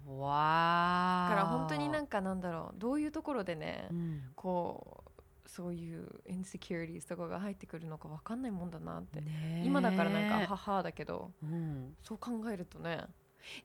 [0.06, 2.80] わあから本当になんかなんだろう。
[2.80, 4.22] どういうところでねうん。
[4.36, 5.04] こ
[5.46, 9.22] うそういうインセキュリティとかが入ってくるのか分かんないもんだなって。
[9.22, 9.64] ねえ。
[9.66, 11.96] 今だからなんか母だけどうん。
[12.04, 13.06] そう考えるとね。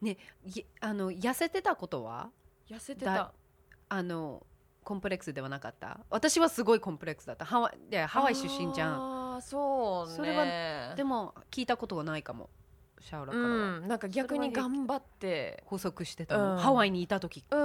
[0.03, 0.15] い
[0.81, 2.31] あの痩せてたことは？
[2.69, 3.33] 痩せてだた
[3.91, 4.45] あの
[4.85, 6.01] コンプレックスではなかった？
[6.11, 7.45] 私はすごいコンプレックスだった。
[7.45, 10.17] ハワイいやハワイ出身じゃんああそうね。
[10.17, 12.51] それはでも聞いたことがないかも。
[13.01, 15.63] シャオラからは、うんなんか逆に頑張って。
[15.67, 16.59] 補足してたの、うん。
[16.59, 17.45] ハワイにいた時。
[17.51, 17.59] うん。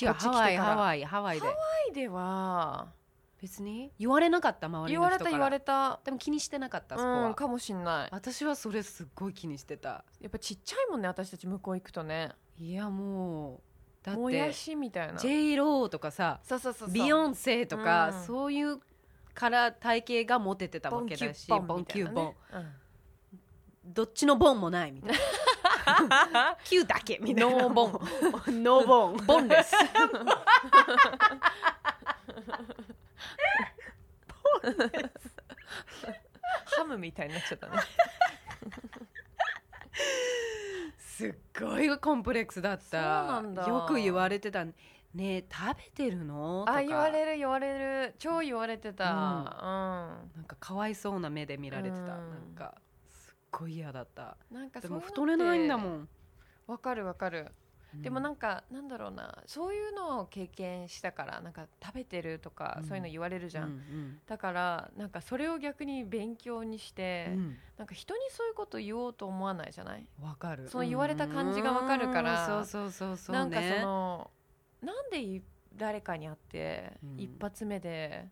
[0.00, 1.46] 違うハワイハワイハワイで。
[1.46, 1.54] ハワ
[1.90, 2.88] イでは。
[3.40, 3.92] 別に？
[3.98, 5.38] 言われなかった周り言の人から。
[5.38, 6.00] われた言われた。
[6.04, 8.08] でも気にしてなかったそこは、うんかもしんない。
[8.12, 10.04] 私はそれすっごい気にしてた。
[10.20, 12.32] やっぱちっちゃいもんね私たち向こう行くとね。
[12.58, 13.60] いやもう
[14.02, 15.18] だっもやてしみたいな。
[15.18, 16.94] J ローとかさそうそうそうそう。
[16.94, 18.24] ビヨンセとか、うん。
[18.24, 18.78] そういう
[19.36, 22.34] から体型がモテてたわけだしッボンキューボン。
[23.84, 25.12] どっちのボンもないみたい
[26.32, 26.56] な。
[26.64, 27.50] キューだけみたいな。
[27.50, 27.92] ノーボン。
[28.64, 29.16] ノーボン。
[29.26, 29.76] ボンです
[36.78, 37.76] ハムみたいになっちゃったね。
[40.98, 43.42] すっごいコンプレックスだった。
[43.68, 44.64] よく言われてた
[45.16, 46.64] ね食べてるの？
[46.66, 46.78] とか。
[46.78, 48.14] あ言われる言われる。
[48.18, 49.04] 超言われてた。
[49.10, 52.06] うん、なんかかわいそうな目で見られてた、うん。
[52.06, 52.74] なんか
[53.10, 54.36] すっごい嫌だった。
[54.50, 56.08] でもなんかそういうのって太れないんだもん、
[56.66, 57.52] わかるわかる。
[57.94, 59.42] でもなんかかなんだろうな。
[59.46, 62.86] そういうのを経験したからなんか食べてるとか、うん。
[62.86, 67.56] そういうの言われるじゃん、うんだからなんかそれを逆に勉強にして、うん。
[67.78, 74.30] なんか人にそういうこと言おうと思わないじゃないわかるその言われた感じがわかるからうんそうそうそうそう、ね、なんかその
[74.82, 75.42] なんでい
[75.76, 77.20] 誰かに会って、うん。
[77.20, 78.28] 一発目で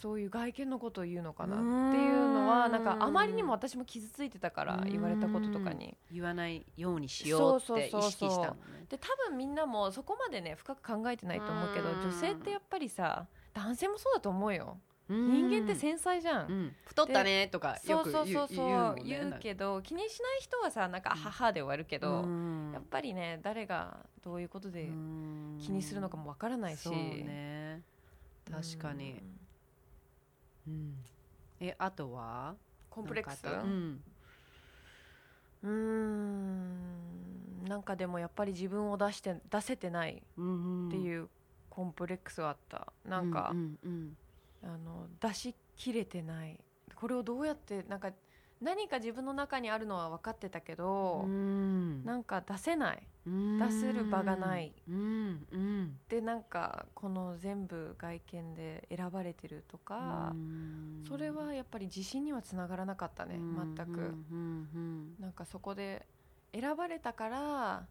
[0.00, 4.90] そういう外見のことを言うのかなうんっていうのはなんかあまりにも私も傷ついてたからうん。
[4.90, 5.96] 言われたこととかに。
[6.10, 8.86] 言わないようにしようって意識したのね。
[8.88, 12.00] で多分みんなもそこまでね深く考えてないと思うけどうん。
[12.02, 14.78] 女性ってやっぱりさ男性もそうだと思うよ
[15.12, 16.74] 人間って繊細じゃん、うん。
[16.86, 22.70] 太ったねとかよそうそうく言そううそう言うね言うけど気にしない人はさなんか母で終わるけど、うん。
[22.72, 25.58] やっぱりね誰がどういうことでうん。
[25.60, 27.82] 気にするのかもわからないし、そうね。
[28.50, 29.22] 確かに、
[30.66, 30.94] うん。
[31.60, 32.54] えあとは？
[32.90, 33.46] コンプレックス？
[35.64, 36.02] うん。
[37.68, 41.28] なんかでもやっぱり自分を出して出せてないうんっていう
[41.70, 44.16] コンプレックスはあった、なんか、うんうん
[44.62, 46.58] あの出しきれてない。
[46.94, 48.12] これをどうやってなんか
[48.60, 52.04] 何か自分の中にあるのは分かってたけど、うん。
[52.04, 53.02] なんか出せない。
[53.26, 53.58] うん。
[53.58, 54.72] 出せる場がない。
[56.08, 61.04] でなんかこの全部外見で選ばれてるとかう、ん。
[61.08, 63.38] それはやっぱり自信にはつながらなかったね
[63.76, 64.14] 全く、
[65.20, 66.06] なんかそこで
[66.52, 67.86] 選ばれたから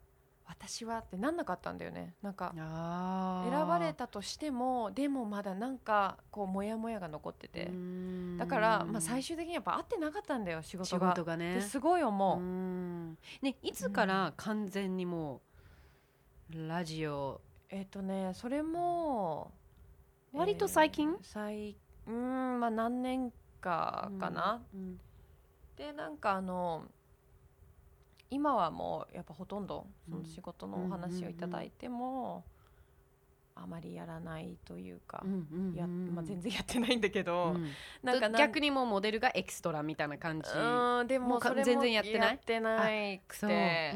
[0.47, 2.13] 私はってなんなかったんだよね。
[2.21, 7.67] なんか選ばれたとしてもでもまだなんかこうモヤモヤが残ってて。
[7.67, 8.37] うん。
[8.37, 11.09] だから、まあ、最終的にやっぱ合ってなかったんだよ仕仕事が。
[11.09, 11.55] 事がね。
[11.55, 13.17] ですごい思う、うん。
[13.41, 15.41] ねいつから完全にも
[16.53, 19.51] うラジオえっ、とねそれも
[20.33, 21.09] 割と最近？
[21.09, 21.77] えー最
[22.07, 24.99] うんまあ何年かかな、うん。
[25.77, 26.85] でなんかあの
[28.31, 32.43] 今はもうやっぱほとんどその仕事のお話をいただいても、
[33.53, 35.23] あまりやらないというか、
[35.75, 37.67] やうんまあ、全然やってないんだけど、うん。
[38.01, 40.49] なんか逆にもうモデルがエクストラみたいな感じ。
[40.49, 42.29] うんでもそれも全然やってない？
[42.29, 43.93] やってないくて、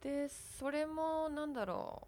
[0.00, 2.06] でそれもなんだろ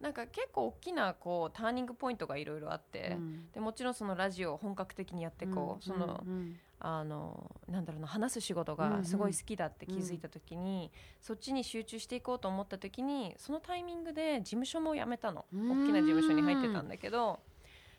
[0.00, 0.02] う。
[0.02, 3.50] なんか結構大きなこうターニングポイントがいろいろあって、うん。
[3.52, 10.90] でもちろんそのラジオを本格的にやってこう、そのうんあのなんだろうな話す仕事がすごい好きだって気づいた時に、
[11.20, 15.44] そっちに集中していこうと思った時にそのタイミングで事務所も辞めたの。
[15.52, 15.84] うん。
[15.84, 17.40] 大きな事務所に入ってたんだけど。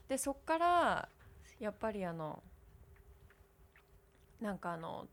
[0.09, 1.09] でそっから
[1.59, 2.43] やっぱりあの
[4.41, 5.07] なんかあの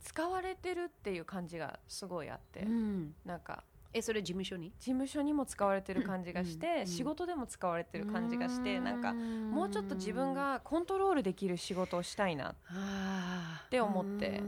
[0.00, 3.14] 使われてるっていう感じがすごいあって、うん。
[3.24, 4.70] なんかえそれ事務所に？
[4.78, 9.20] 事務所にも使われてる感じがして、うん仕事でも使われてる感じがして、なんかも
[9.62, 14.42] もうちょっと自分がコントロールできる仕事をしたいなって思って。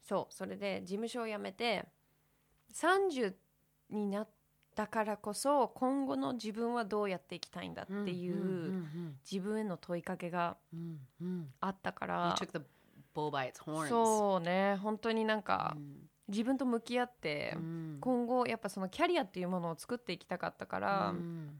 [0.00, 1.84] そうそれで事務所を辞めて
[2.74, 3.34] 30
[3.90, 4.28] になっ
[4.74, 8.86] たからこそ今後の自分はどうやっていきたいんだっていう
[9.30, 10.56] 自分への問いかけが
[11.60, 12.36] あったから。
[13.88, 14.76] そうね。
[14.76, 15.76] 本当になんか
[16.28, 17.98] 自分と向き合ってうん。
[18.00, 21.50] 今後やっぱそのキャリアっていうものを作っていきたかったからうん。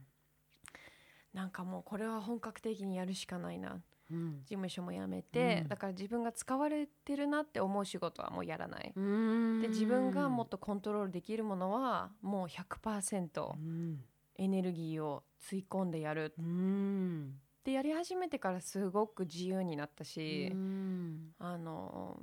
[1.33, 3.81] なんかもうこれは本格的にやるしかないな。
[4.11, 4.41] うん。
[4.41, 5.67] 事務所も辞めて、うん。
[5.67, 9.61] だから自分が使われてるなって思う仕事はもうやらない、うん。
[9.61, 14.03] で自分がもっとコントロールできるものはもう100%うん。
[14.35, 16.33] エネルギーをつい込んでやる。
[16.39, 17.33] うん。
[17.59, 21.33] ってやり始めてからすごく自由になったし、うん。
[21.37, 22.19] あの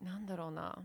[0.00, 0.78] なんだろうな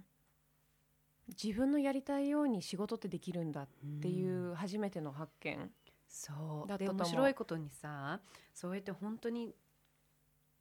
[1.32, 3.68] 自分のやりたいように仕事ってできるんだっ
[4.02, 5.72] ていう初めての発見、
[6.08, 6.78] そう。
[6.78, 8.20] で面白いことにさ
[8.54, 9.56] そうやって本当に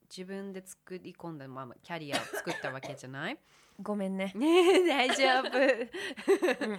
[0.09, 3.39] 自分で作り込んだ、まあ、まあキャリアを作ったわけじゃない？
[3.83, 4.33] ごめんね。
[4.35, 5.57] ねえ大丈夫。
[5.57, 6.79] うんうんうん。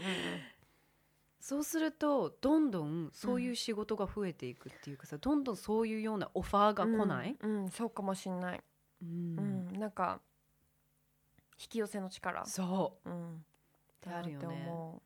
[1.39, 8.63] そうするとどんどんそういう仕事が増えていくっていうかさ、どんどんそういうようなオファーが来ない、うん、うんそうかもしんない、
[9.01, 9.39] うん。
[9.39, 9.41] う
[9.73, 10.21] んなんか
[11.59, 12.45] 引き寄せの力。
[12.45, 13.09] そう。
[13.09, 13.35] ん。
[13.35, 13.50] ってあるよねだ
[14.09, 15.01] なって思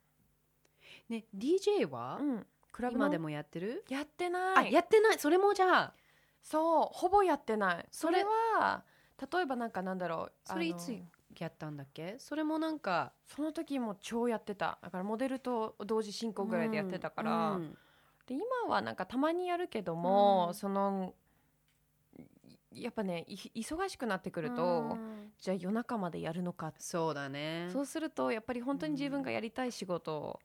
[1.10, 1.12] う。
[1.12, 5.19] ね DJ はう、うん、クラブも今でもやってる、やってなあいやってない。
[5.19, 5.93] それもじゃあ。
[6.41, 6.88] そう。
[6.91, 7.86] ほぼやってない。
[7.91, 8.84] そそれれは
[9.31, 10.31] 例えばなんかなんだろう。
[10.43, 10.95] それいつ
[11.38, 12.15] やったんだっけ？
[12.19, 14.77] それもなんかその時も超やってた。
[14.81, 17.77] だからモデルと同時進行ぐらいでやってたから、うん。
[18.27, 20.53] で今はなんかたまにやるけども、うん。
[20.53, 21.15] その
[22.76, 25.32] やっぱねい忙しくなってくると、うん。
[25.40, 26.74] じゃあ夜中までやるのか。
[26.80, 27.70] そうだね。
[27.72, 30.40] そうするとやっぱり本当に自分がやりたい仕事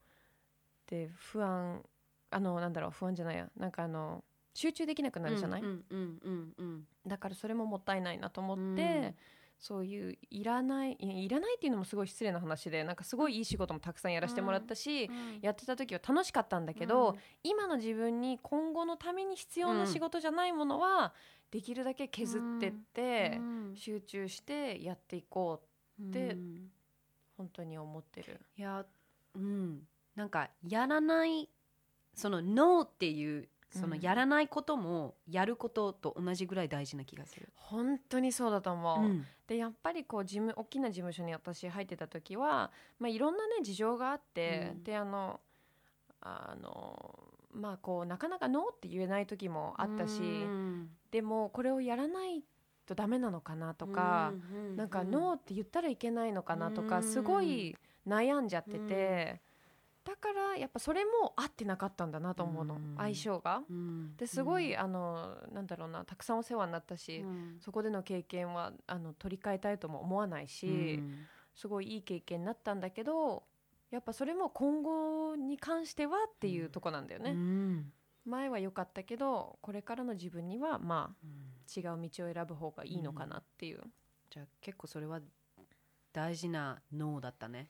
[0.87, 1.83] で不安
[2.31, 3.49] あのなんだろう不安じゃないや。
[3.57, 6.87] なんかあの集中できなくなるじゃない、うんうんうんうん。
[7.07, 9.15] だからそれももったいないなと思って、うん
[9.61, 21.13] そういういらないいらないっていうのもすごい失礼な話でなんかすごいいい仕事もたくさんやらせてもらったし、うんやってた時は楽しかったんだけど、今の自分に今後のために必要な仕事じゃないものは、
[21.51, 23.73] できるだけ削ってって、うん。
[23.75, 25.63] 集中してやっていこ
[25.99, 26.71] うでうん
[27.37, 28.41] 本当に思ってる。
[28.57, 28.85] いや
[29.35, 29.87] うん。
[30.15, 31.49] なんかやらない
[32.15, 37.49] その NO っていうそのうんやらないこともやることと同じぐらい大事な気がする。
[37.55, 39.27] 本当にそうだと思う、うん。
[39.47, 44.83] でやっぱりこう事務大きな事務所に私入ってた時は、まあ、いろんなね事情があって、うん。
[44.83, 45.41] であの
[46.21, 47.19] あの
[47.53, 50.91] まあこうなかなかノーって言えない時もあったし、うん。
[51.11, 52.43] でもこれをやらない
[52.87, 54.33] とダメなのかなとか、
[54.73, 57.03] うなんかノーって言ったらいけないのかなとか、うん。
[57.05, 59.41] すごい悩んじゃってて、
[60.03, 62.95] だからやっぱそれも合ってなかったんだなと思うの、うん。
[62.97, 63.63] 相性が。
[63.69, 64.17] うん。
[64.17, 67.59] ですごい、あのなんだろうなたくさんお世話になったし、うん。
[67.61, 71.03] そこでの経験はあの取り替えたいとも思わないし、
[71.55, 73.45] すごいいい経験になったんだけど
[73.91, 77.93] やっぱそれも今後に関してはっていうとこなんだよね、うん。
[78.25, 81.51] 前は良かったけどこれからの自分にはまあうん。
[81.73, 83.83] 違う道を選ぶ方がいいのかなっていう、
[84.29, 85.21] じゃあ結構それは
[86.13, 87.69] 大事なノーだったね。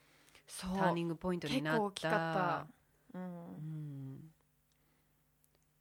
[0.50, 0.76] そう。
[0.76, 1.80] ターニングポイントになった。
[1.80, 3.22] 結構大きかった、うん。
[3.22, 3.26] う
[3.58, 4.30] ん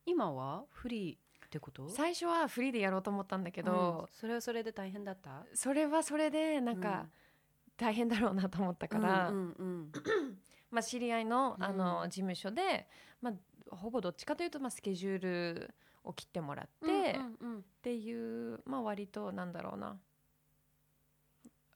[0.06, 1.88] 今はフリーってこと？
[1.90, 5.46] 最初はフリーでやろうと思ったんだけけど、それはそれで大変だった？
[5.54, 7.08] それはそれでなんか
[7.78, 9.92] 大変だろうなと思ったから、うんうん
[10.72, 12.88] まあ、知り合いのあのうん事務所で、
[13.22, 17.64] まあ、ほぼどっちかというと、まあ、スケジュールを切ってもらって、うんっうんうん。
[17.82, 19.98] ていう、まあ、割となんだろうな。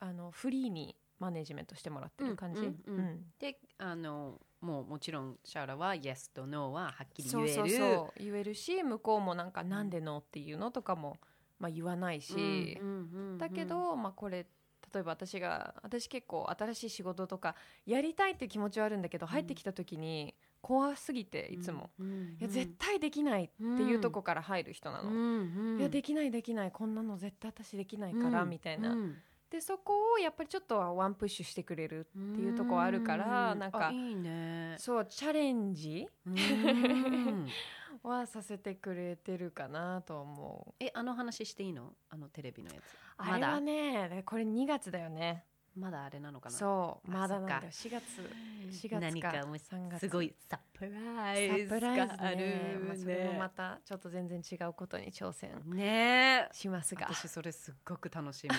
[0.00, 2.98] あのフリーにマネジメントしてもらってる感じ、うんうん。
[2.98, 3.24] うん。
[3.38, 8.22] であのもうもちろんシャーラは Yes と No ははっきり言えるそうそう。
[8.22, 8.54] 言える。
[8.54, 11.18] し向こうもなんか「なんでの?」っていうのとかも、
[11.58, 13.38] まあ、言わないし、うんうんうんうん。
[13.38, 14.46] だけど、まあ、これ
[14.92, 17.56] 例えば私が私結構新しい仕事とか
[17.86, 22.28] やりたいっていう気持ちはあるんだけど、入ってきた時に怖すぎていつも、うんうんうん。
[22.34, 25.78] いや絶対できないっていうとこから入る人なの、うんうん。
[25.80, 26.70] いやできないできない。
[26.70, 29.16] こんなの絶対私できないから、うんみたいな、うん
[29.54, 34.74] でそこをやっぱりちょっとはワンプッシュしてくれるっていうとこはあるからうなんかあいいね。
[34.78, 37.46] そうチャレンジうん。
[38.02, 40.84] はさせてくれてるかなと思う。
[40.84, 41.92] えあの話していいの？
[42.10, 42.96] あのテレビのやつ。
[43.16, 45.44] あれはねこれ2月だよね
[45.76, 46.56] まだあれなのかな？
[46.56, 47.10] そう。
[47.10, 48.02] あまだなんだよそ4月
[48.70, 50.00] 4月何かも3月。
[50.00, 52.78] すごいサプライズがあるね。
[52.86, 57.08] まあそれもまねたちょっと全然違うことに挑戦ねしますが。
[57.12, 58.50] 私それすっごく楽しみ。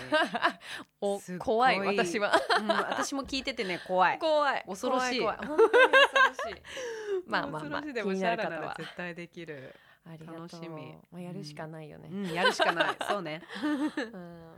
[1.02, 2.34] お怖い私は。
[2.60, 4.20] うん私も聞いててね怖い。
[4.20, 5.20] 怖い恐ろしい。
[5.22, 6.62] 怖い 本当に恐ろしい。
[7.28, 8.76] まあまあまあ気になる方は。
[8.78, 9.74] 絶対できる。
[10.06, 10.96] 楽しみ。
[11.12, 12.98] まあ、やるしかないよね、うんやるしかない。
[13.08, 13.42] そうね。
[14.14, 14.56] うん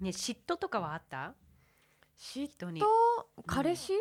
[0.00, 1.34] ね嫉妬とかはあった？
[2.18, 2.70] 嫉妬
[3.46, 3.92] 彼氏、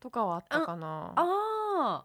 [0.00, 1.12] とかはあったかな。
[1.14, 2.04] ああ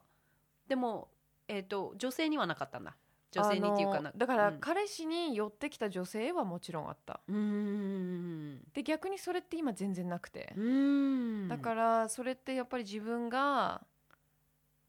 [0.67, 1.09] でも
[1.47, 2.95] えっ、と女性にはなかったんだ。
[3.31, 4.11] 女性にっていうかな。
[4.15, 4.59] だからうん。
[4.59, 7.19] 彼氏に寄ってきた女性はもちろんあった。
[7.27, 8.61] うーん。
[8.73, 10.53] で逆にそれって今全然なくて。
[10.55, 11.47] う、ーん。
[11.47, 13.83] だからそれってやっぱり自分が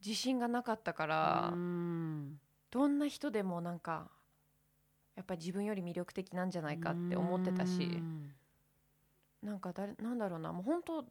[0.05, 2.41] 自信がなかったから、うーん。
[2.71, 4.11] どんな人でもなんか
[5.21, 7.85] やっぱり自分より魅力的なんじゃないかって思ってたうし。
[7.87, 8.33] ん
[9.43, 10.53] なんか誰なんだろうな。
[10.53, 11.05] もう本当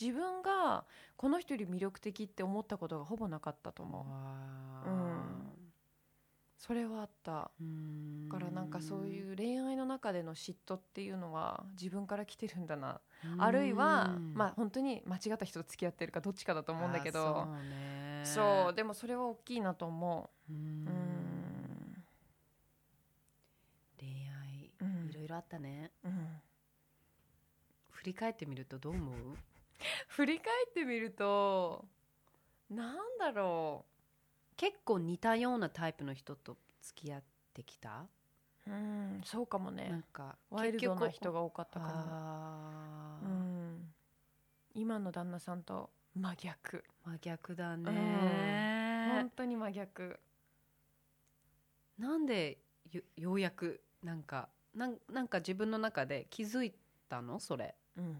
[0.00, 0.84] 自分が
[1.16, 4.10] この人より魅力的って思ったことがほぼなかったと思う。
[4.10, 5.70] わうん。
[6.58, 7.50] それはあった。
[8.28, 13.00] からなんかそういう恋愛の中での嫉妬っていうのは自分から来てるんだな。
[13.38, 18.22] あるいはうんまあ本当に間違った人と付き合ってるかどっちかだと思うんだけあどそうね。
[18.24, 20.52] そうでもそれは大きいなと思う。
[20.52, 20.84] ううん。
[20.88, 22.04] ん
[23.98, 24.08] 恋
[24.42, 24.72] 愛
[25.36, 25.92] あったね。
[26.04, 26.40] うん。
[27.90, 29.36] 振り返ってみるとどう思う？
[30.08, 31.84] 振り返ってみると
[32.70, 33.84] なんだろ
[34.56, 37.22] 結構似たようなタイプの人と付き合っ
[37.52, 38.06] てきた？
[38.66, 43.26] ううんそうかもなんねかワイルドな人がが多かったかあー。
[43.28, 43.94] もうん。
[44.74, 46.84] 今の旦那さんと真逆。
[47.04, 50.18] 真逆だ本ね、当に真逆。
[51.98, 52.58] なんで
[52.90, 56.74] よようやくなんかなんなんか自分の中で気づい
[57.08, 57.40] たの？
[57.40, 57.74] それ。
[57.96, 58.16] うん。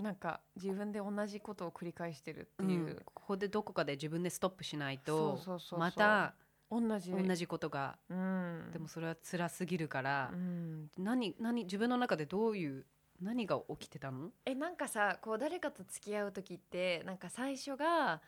[0.00, 3.02] なんか自分で同じことを繰り返してるっていう、うん。
[3.04, 6.34] ここでどこかで自分でストップしないとそうそうそうまた
[6.68, 7.12] 同じ。
[7.12, 8.70] 同じことが、うん。
[8.72, 12.84] でもそれは辛すぎるからう、ん、何何自分の中でどういう
[13.22, 14.30] 何が起きてたの？
[14.44, 18.20] えなんかさこう誰かと付き合う時ってなんか最初が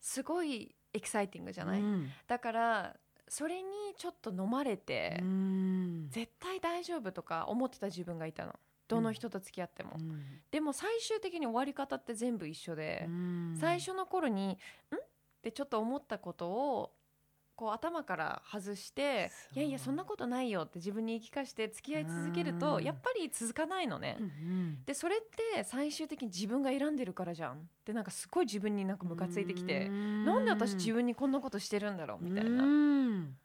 [0.00, 2.10] すごいエキサイティングじゃない、うん。
[2.26, 2.96] だから
[3.28, 6.06] それにちょっと飲まれて、うん。
[6.10, 8.54] 絶対大丈夫とか思ってた自分がいたの。
[8.86, 9.96] どの人と付き合っても、
[10.50, 13.56] でも最終的に終わり方って全部一緒で、うん。
[13.58, 14.58] 最初の頃に
[14.92, 14.98] 「ん?」っ
[15.42, 16.92] てちょっと思ったことを
[17.56, 19.58] こう頭から外して「そう。
[19.58, 22.58] いやいやそんなことないよ」って自分に言い聞かして付き合い続けるうん。
[22.58, 24.16] とやっぱり続かないのね。
[24.20, 25.20] うんでそれっ
[25.54, 27.58] て最終的に自分が選んでるからじゃん。
[27.58, 32.64] ってなんかすごい自分になんかムカついてきて、なんで私自分にこんなことしてるんだろうみたいな。
[32.64, 33.36] うん。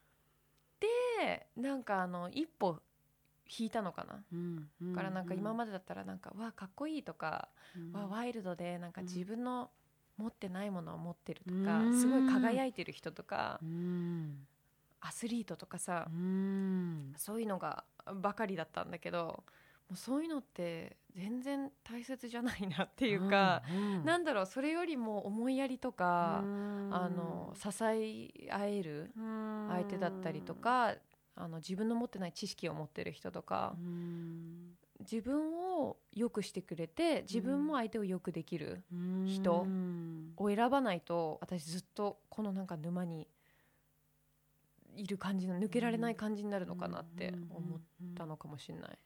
[0.80, 2.82] でなんかあの一歩
[3.60, 4.24] 引いたのかな。
[4.32, 4.70] うん。
[4.94, 7.50] だからなんか今までだったらなんかわあかっこいいとか、
[7.94, 9.72] わあワイルドでなんか自分の
[10.20, 12.00] 持ってないものを持ってるとか、うん。
[12.00, 14.46] すごい輝いてる人とか、うん。
[15.00, 17.14] アスリートとかさ、うん。
[17.16, 19.44] そういうのがばかりだったんだけど
[19.90, 26.90] もうそういうのって全然大切じゃないなっていうか、うんなんだろうそれよりも思いやりとか、うん。
[26.92, 30.96] あの支え合える相相手だったりとか、
[31.36, 33.76] あの自分の持ってない知識を持ってる人とか、
[35.00, 38.84] 自分を良くしてくれて自分も相手を良くできる
[39.26, 39.66] 人
[40.36, 43.28] を選ばないと私ずっとこのなんか沼に
[44.96, 47.80] いる感じの抜けられない感じになるのかなって思っ
[48.16, 49.00] たのかもしれない。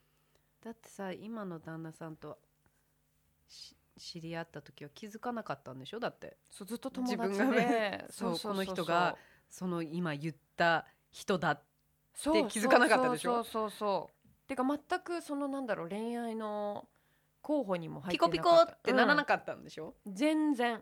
[0.64, 2.39] だってさ今の旦那さんと
[3.48, 6.00] し知り合った時は気づかなかったんでしょ？
[6.00, 6.38] だって。
[6.50, 9.16] そうずっと友達自分がでそうこの人が
[9.50, 11.62] その今言った人だ
[12.16, 13.36] そう気づかなかったでしょ？
[13.36, 14.23] そうそうそうそう
[14.54, 16.88] てか全くそのなんだろう恋愛の
[17.41, 20.16] 候補にも入ってなピコピコかったってならなかったんでしょ、うん。
[20.16, 20.82] 全然。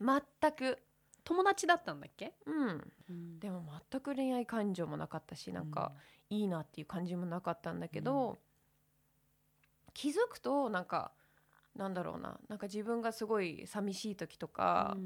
[0.00, 0.78] 全く。
[1.24, 3.38] 友達だったんだっけ、うん。
[3.38, 5.92] でも全く恋愛感情もなかったしなんか、
[6.30, 8.38] いいなっていう感じもなかったんだけど、
[9.94, 11.12] 気づくとなんか
[11.76, 12.38] なんだろうな。
[12.48, 14.96] なんか自分がすごい寂しい時とか、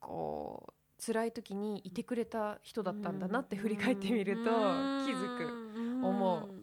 [0.00, 4.48] こう辛い時にいてくれた人だったんだなって振り返ってみると気
[5.12, 5.70] づく。
[6.02, 6.59] 思う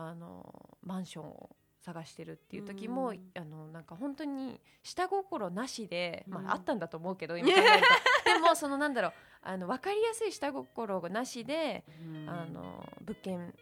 [0.00, 3.20] あのマンションを探してるっていう時も、うん。
[3.36, 6.48] あのなんか本当に下心なしで、まうん。
[6.48, 7.82] あ、あったんだと思うけど 今考える
[8.24, 12.30] とでもそのなんだろうあの分かりやすい下心がなしで、うん。
[12.30, 13.54] あの物件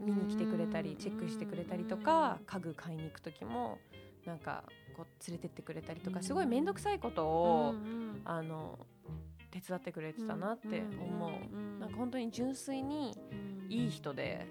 [0.00, 3.78] 見に来てくれたりチェックしてくれたりとか家具買いに行く時も
[4.26, 4.64] なんか
[4.96, 7.74] こう連れてってくれたりとかすごい面倒くさいことを、
[8.24, 8.78] あの
[9.54, 11.80] 手伝ってくれてたなって思う。
[11.80, 13.16] なんか本当に純粋に
[13.68, 14.48] いい人で、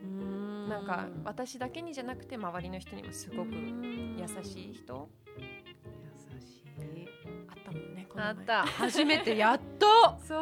[0.70, 5.10] なんか私だけにじゃなくて周りの人にもすごく優しい人。
[5.38, 7.08] 優しい。
[7.49, 8.30] あったもんねこの前。
[8.30, 8.66] あった。
[8.66, 9.86] 初めてやっと。
[10.26, 10.38] そう。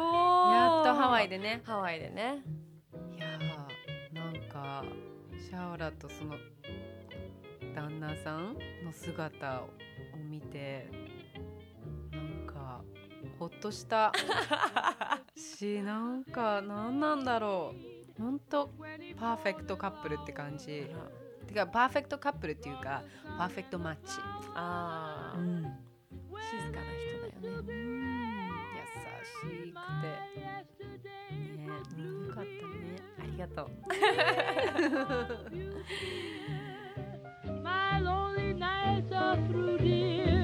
[0.54, 1.60] やっとハワイでね。
[1.64, 2.44] ハワイでね。
[3.16, 4.84] いやーなんか
[5.44, 6.36] シャオラとその
[7.74, 8.54] 旦那さん
[8.84, 9.68] の姿を
[10.30, 10.88] 見て
[13.42, 14.12] ほっとした。
[15.36, 17.74] しなんか何なんだろ
[18.16, 18.22] う。
[18.22, 18.68] 本当
[19.18, 20.86] パーフェクトカップルって感じ。
[21.48, 23.02] てかパーフェクトカップルっていうか
[23.36, 24.00] パーフェクトマッチ、
[24.54, 27.72] ああ、ん、静かな人だよね。
[28.78, 28.86] 優
[29.26, 30.06] しくて。
[31.56, 32.54] ねよかったね。
[33.18, 33.70] ありがとう。
[37.62, 40.41] My lonely nights are through, dear,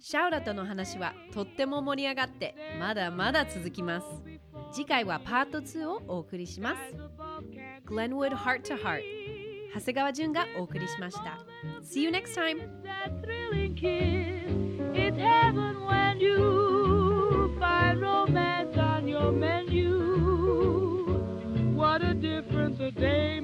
[0.00, 4.06] シャウラとの話はとっても盛り上がってまだまだ続きます
[4.70, 6.76] 次回はパート2をお送りします
[7.86, 9.00] Glenwood Heart to Heart
[9.74, 11.38] 長谷川淳がお送りしました
[11.82, 12.58] See you next time!
[14.94, 19.96] It's heaven when you find romance on your menu.
[21.74, 23.40] What a difference a day